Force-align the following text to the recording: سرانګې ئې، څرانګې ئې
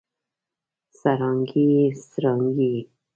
سرانګې 0.99 1.63
ئې، 1.75 1.85
څرانګې 2.09 2.67
ئې 2.73 2.81